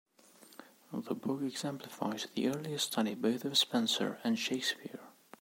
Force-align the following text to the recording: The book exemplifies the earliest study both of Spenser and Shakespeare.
The 0.91 1.13
book 1.13 1.43
exemplifies 1.43 2.25
the 2.33 2.47
earliest 2.47 2.87
study 2.87 3.13
both 3.13 3.45
of 3.45 3.55
Spenser 3.55 4.17
and 4.23 4.35
Shakespeare. 4.39 4.97